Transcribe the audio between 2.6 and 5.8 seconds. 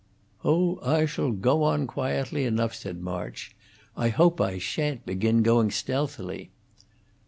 said March. "I hope I sha'n't begin going